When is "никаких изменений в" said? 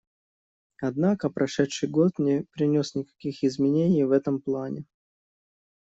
2.95-4.09